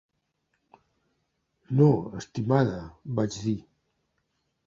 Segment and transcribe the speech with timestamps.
[1.81, 1.91] "No,
[2.21, 2.79] estimada",
[3.19, 3.57] vaig dir.